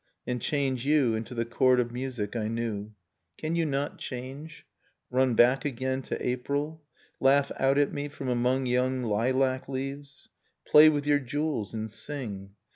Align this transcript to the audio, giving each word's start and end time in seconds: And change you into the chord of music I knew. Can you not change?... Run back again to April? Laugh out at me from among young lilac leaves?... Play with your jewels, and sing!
And 0.25 0.41
change 0.41 0.83
you 0.83 1.13
into 1.13 1.35
the 1.35 1.45
chord 1.45 1.79
of 1.79 1.91
music 1.91 2.35
I 2.35 2.47
knew. 2.47 2.93
Can 3.37 3.55
you 3.55 3.67
not 3.67 3.99
change?... 3.99 4.65
Run 5.11 5.35
back 5.35 5.63
again 5.63 6.01
to 6.01 6.19
April? 6.27 6.81
Laugh 7.19 7.51
out 7.59 7.77
at 7.77 7.93
me 7.93 8.07
from 8.07 8.27
among 8.27 8.65
young 8.65 9.03
lilac 9.03 9.69
leaves?... 9.69 10.29
Play 10.67 10.89
with 10.89 11.05
your 11.05 11.19
jewels, 11.19 11.75
and 11.75 11.87
sing! 11.87 12.55